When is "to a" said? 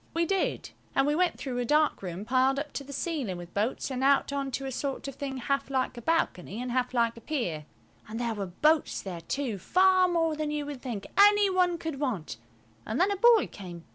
4.53-4.71